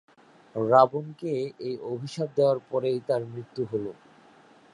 [0.55, 1.33] রাবণকে
[1.59, 3.91] এই অভিশাপ দেওয়ার পরেই তাঁর মৃত্যু হলো।